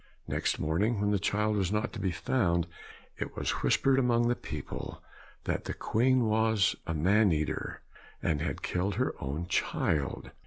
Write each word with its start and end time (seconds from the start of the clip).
Next 0.27 0.57
morning 0.57 0.99
when 0.99 1.11
the 1.11 1.19
child 1.19 1.55
was 1.57 1.71
not 1.71 1.93
to 1.93 1.99
be 1.99 2.09
found, 2.09 2.65
it 3.19 3.35
was 3.35 3.51
whispered 3.61 3.99
among 3.99 4.27
the 4.29 4.35
people 4.35 5.03
that 5.43 5.65
the 5.65 5.75
Queen 5.75 6.25
was 6.25 6.75
a 6.87 6.95
man 6.95 7.31
eater, 7.31 7.81
and 8.19 8.41
had 8.41 8.63
killed 8.63 8.95
her 8.95 9.13
own 9.19 9.45
child. 9.45 10.31